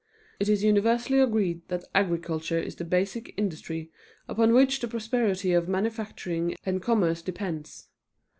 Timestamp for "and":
6.65-6.81